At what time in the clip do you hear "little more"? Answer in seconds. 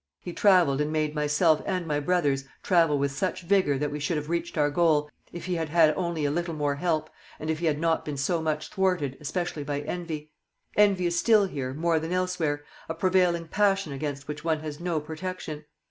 6.31-6.73